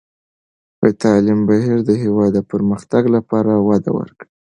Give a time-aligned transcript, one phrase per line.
[0.81, 4.31] د تعلیم بهیر د هېواد د پرمختګ لپاره وده ورکوي.